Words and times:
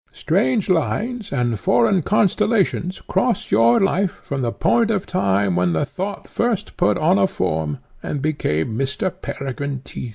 Strange 0.13 0.67
lines 0.67 1.31
and 1.31 1.59
foreign 1.59 2.01
constellations 2.01 3.01
cross 3.01 3.51
your 3.51 3.79
life 3.79 4.19
from 4.23 4.41
the 4.41 4.51
point 4.51 4.89
of 4.89 5.05
time 5.05 5.55
when 5.55 5.73
the 5.73 5.85
thought 5.85 6.27
first 6.27 6.75
put 6.75 6.97
on 6.97 7.19
a 7.19 7.27
form, 7.27 7.77
and 8.01 8.19
became 8.19 8.75
Mr. 8.75 9.11
Peregrine 9.21 9.79
Tyss. 9.83 10.09